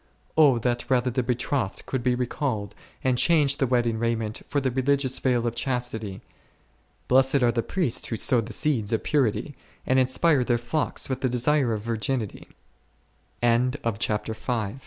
O 0.35 0.57
that 0.57 0.89
rather 0.89 1.11
the 1.11 1.21
betrothed 1.21 1.85
could 1.85 2.01
be 2.01 2.15
recalled, 2.15 2.73
and 3.03 3.19
change 3.19 3.57
the 3.57 3.67
wedding 3.67 3.99
raiment 3.99 4.41
for 4.47 4.59
the 4.59 4.71
religious 4.71 5.19
veil 5.19 5.45
of 5.45 5.53
chastity! 5.53 6.21
Blessed 7.07 7.43
are 7.43 7.51
the 7.51 7.61
priests 7.61 8.07
who 8.07 8.15
sow 8.15 8.41
the 8.41 8.51
seeds 8.51 8.91
of 8.91 9.03
purity, 9.03 9.55
and 9.85 9.99
inspire 9.99 10.43
their 10.43 10.57
flocks 10.57 11.07
wi 11.07 11.19